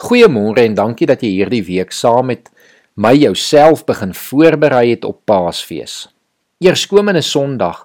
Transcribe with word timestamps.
Goeiemôre 0.00 0.62
en 0.64 0.74
dankie 0.78 1.04
dat 1.04 1.20
jy 1.20 1.28
hierdie 1.34 1.60
week 1.66 1.90
saam 1.92 2.30
met 2.30 2.46
my 2.96 3.12
jouself 3.12 3.82
begin 3.84 4.14
voorberei 4.16 4.94
het 4.94 5.04
op 5.04 5.18
Paasfees. 5.28 6.06
Eerskomende 6.64 7.20
Sondag 7.20 7.82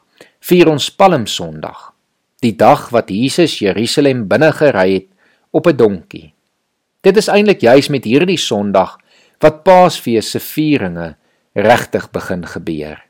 vier 0.47 0.71
ons 0.71 0.87
Palm 0.95 1.25
Sondag, 1.27 1.91
die 2.39 2.53
dag 2.55 2.87
wat 2.95 3.11
Jesus 3.11 3.57
Jerusalem 3.59 4.29
binne 4.31 4.53
gery 4.55 4.87
het 4.93 5.09
op 5.51 5.67
'n 5.67 5.75
donkie. 5.75 6.33
Dit 7.03 7.17
is 7.17 7.27
eintlik 7.27 7.61
juis 7.61 7.89
met 7.89 8.07
hierdie 8.07 8.39
Sondag 8.39 8.95
wat 9.43 9.63
Paasfees 9.63 10.31
se 10.31 10.39
vieringe 10.39 11.17
regtig 11.53 12.11
begin 12.11 12.45
gebeur. 12.45 13.03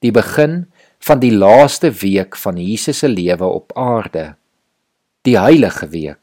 Die 0.00 0.12
begin 0.12 0.66
van 0.98 1.20
die 1.20 1.32
laaste 1.36 1.90
week 1.90 2.36
van 2.36 2.56
Jesus 2.56 2.98
se 2.98 3.08
lewe 3.08 3.44
op 3.44 3.72
aarde. 3.76 4.34
Die 5.22 5.38
heilige 5.38 5.88
week. 5.88 6.19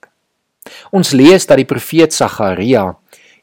Ons 0.91 1.11
lees 1.11 1.45
dat 1.45 1.57
die 1.57 1.65
profeet 1.65 2.13
Sagaria 2.13 2.95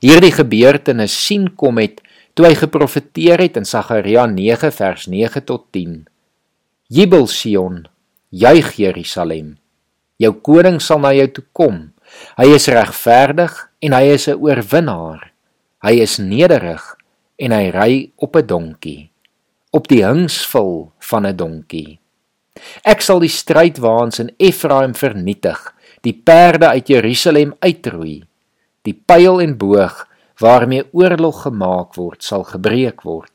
hierdie 0.04 0.32
gebeurtenis 0.34 1.14
sien 1.26 1.48
kom 1.56 1.78
het 1.80 2.02
toe 2.34 2.48
hy 2.48 2.54
geprofeteer 2.58 3.40
het 3.40 3.56
in 3.56 3.64
Sagaria 3.68 4.26
9 4.26 4.72
vers 4.74 5.06
9 5.06 5.44
tot 5.46 5.66
10. 5.72 6.04
Jubel 6.92 7.26
Sion, 7.30 7.86
juig 8.30 8.74
Jerusalem. 8.76 9.56
Jou 10.20 10.34
koning 10.46 10.80
sal 10.82 11.00
na 11.02 11.14
jou 11.14 11.26
toe 11.38 11.44
kom. 11.56 11.78
Hy 12.38 12.50
is 12.54 12.68
regverdig 12.70 13.54
en 13.82 13.92
hy 13.92 14.04
is 14.14 14.28
'n 14.28 14.38
oorwinnaar. 14.38 15.32
Hy 15.82 16.00
is 16.00 16.18
nederig 16.18 16.96
en 17.38 17.52
hy 17.52 17.70
ry 17.70 18.10
op 18.16 18.36
'n 18.36 18.46
donkie, 18.46 19.10
op 19.72 19.88
die 19.88 20.04
hingsvul 20.04 20.92
van 20.98 21.26
'n 21.26 21.36
donkie. 21.36 21.98
Ek 22.84 23.00
sal 23.00 23.20
die 23.20 23.28
strydwaans 23.28 24.18
in 24.18 24.30
Efraim 24.38 24.94
vernietig 24.94 25.73
die 26.04 26.12
perde 26.12 26.68
uit 26.68 26.88
Jerusalem 26.92 27.54
uitroei. 27.64 28.22
Die 28.84 28.94
pyl 28.94 29.40
en 29.40 29.56
boog 29.58 30.04
waarmee 30.40 30.84
oorlog 30.92 31.44
gemaak 31.46 31.94
word, 31.96 32.20
sal 32.22 32.44
gebreek 32.44 33.04
word. 33.06 33.32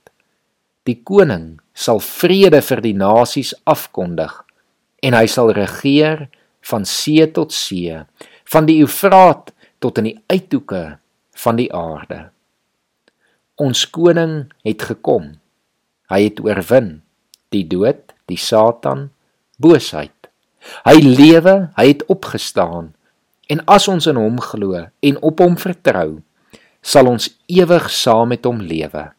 Die 0.86 1.00
koning 1.04 1.58
sal 1.74 2.02
vrede 2.04 2.62
vir 2.66 2.84
die 2.86 2.96
nasies 2.98 3.56
afkondig 3.70 4.34
en 5.06 5.16
hy 5.16 5.26
sal 5.32 5.54
regeer 5.56 6.28
van 6.70 6.86
see 6.86 7.24
tot 7.32 7.56
see, 7.56 7.96
van 8.52 8.68
die 8.68 8.82
Eufraat 8.84 9.54
tot 9.80 10.02
in 10.02 10.10
die 10.12 10.18
uithoeke 10.28 11.00
van 11.40 11.60
die 11.60 11.70
aarde. 11.74 12.30
Ons 13.60 13.86
koning 13.88 14.50
het 14.68 14.84
gekom. 14.92 15.38
Hy 16.12 16.26
het 16.26 16.42
oorwin 16.44 17.00
die 17.54 17.64
dood, 17.70 18.12
die 18.28 18.38
Satan, 18.38 19.08
boosheid 19.58 20.19
Hy 20.86 20.98
lewe, 21.04 21.56
hy 21.78 21.86
het 21.92 22.06
opgestaan. 22.12 22.94
En 23.50 23.64
as 23.66 23.88
ons 23.90 24.08
in 24.10 24.18
hom 24.20 24.38
glo 24.44 24.78
en 24.78 25.22
op 25.26 25.42
hom 25.42 25.58
vertrou, 25.58 26.22
sal 26.82 27.10
ons 27.12 27.30
ewig 27.50 27.90
saam 27.92 28.32
met 28.34 28.46
hom 28.48 28.62
lewe. 28.64 29.10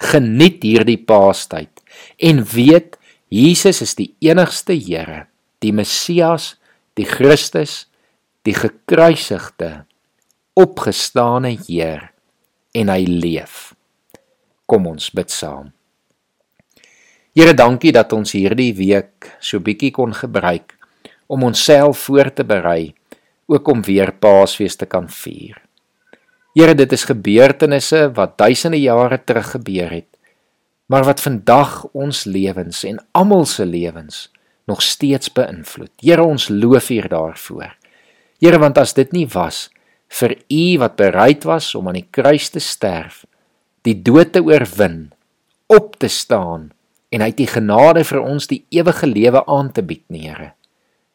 Geniet 0.00 0.62
hierdie 0.64 1.00
Paastyd 1.00 1.82
en 2.20 2.44
weet 2.54 2.96
Jesus 3.30 3.80
is 3.84 3.94
die 3.98 4.10
enigste 4.24 4.74
Here, 4.74 5.26
die 5.62 5.72
Messias, 5.72 6.56
die 6.98 7.06
Christus, 7.06 7.86
die 8.42 8.56
gekruisigde, 8.56 9.84
opgestane 10.58 11.52
Heer 11.66 12.10
en 12.74 12.90
hy 12.90 13.04
leef. 13.06 13.70
Kom 14.66 14.88
ons 14.90 15.10
bid 15.14 15.30
saam. 15.30 15.70
Here, 17.30 17.52
dankie 17.54 17.92
dat 17.94 18.10
ons 18.10 18.32
hierdie 18.34 18.72
week 18.74 19.28
so 19.38 19.62
bietjie 19.62 19.92
kon 19.94 20.10
gebruik 20.10 20.72
om 21.30 21.44
onsself 21.46 22.08
voor 22.08 22.26
te 22.34 22.42
berei 22.42 22.90
ook 23.46 23.68
om 23.70 23.84
weer 23.86 24.10
Paasfees 24.10 24.74
te 24.74 24.88
kan 24.90 25.06
vier. 25.06 25.60
Here, 26.58 26.74
dit 26.74 26.90
is 26.90 27.06
gebeurtenisse 27.06 28.08
wat 28.16 28.34
duisende 28.34 28.80
jare 28.82 29.20
terug 29.22 29.52
gebeur 29.52 29.94
het, 29.94 30.08
maar 30.90 31.06
wat 31.06 31.22
vandag 31.22 31.84
ons 31.94 32.24
lewens 32.26 32.82
en 32.90 32.98
almal 33.14 33.46
se 33.46 33.62
lewens 33.66 34.26
nog 34.66 34.82
steeds 34.82 35.30
beïnvloed. 35.30 35.92
Here, 36.02 36.26
ons 36.26 36.48
loof 36.50 36.90
U 36.90 36.98
daarvoor. 37.14 37.70
Here, 38.42 38.58
want 38.58 38.82
as 38.82 38.96
dit 38.98 39.14
nie 39.14 39.28
was 39.30 39.68
vir 40.18 40.34
U 40.50 40.66
wat 40.82 40.98
bereid 40.98 41.46
was 41.46 41.70
om 41.78 41.86
aan 41.86 42.02
die 42.02 42.10
kruis 42.10 42.50
te 42.50 42.58
sterf, 42.58 43.22
die 43.86 43.94
dood 44.02 44.34
te 44.34 44.42
oorwin, 44.42 45.12
op 45.70 45.94
te 46.02 46.10
staan, 46.10 46.72
en 47.10 47.22
hy 47.22 47.30
het 47.32 47.40
die 47.40 47.50
genade 47.50 48.04
vir 48.06 48.20
ons 48.22 48.46
die 48.50 48.64
ewige 48.70 49.06
lewe 49.06 49.42
aan 49.46 49.72
te 49.72 49.82
bied, 49.82 50.04
Here. 50.08 50.52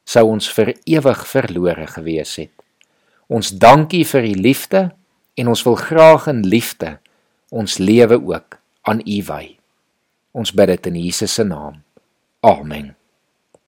Sou 0.05 0.27
ons 0.29 0.47
vir 0.53 0.75
ewig 0.85 1.23
verlore 1.27 1.87
gewees 1.87 2.35
het. 2.37 2.53
Ons 3.27 3.49
dankie 3.57 4.05
vir 4.05 4.27
u 4.27 4.33
liefde 4.37 4.81
en 5.35 5.47
ons 5.49 5.63
wil 5.65 5.75
graag 5.75 6.27
in 6.29 6.43
liefde 6.45 6.97
ons 7.49 7.77
lewe 7.77 8.19
ook 8.19 8.59
aan 8.81 9.01
u 9.05 9.23
wy. 9.23 9.57
Ons 10.31 10.51
bid 10.51 10.67
dit 10.67 10.91
in 10.91 10.99
Jesus 11.05 11.33
se 11.33 11.43
naam. 11.43 11.81
Amen. 12.43 12.95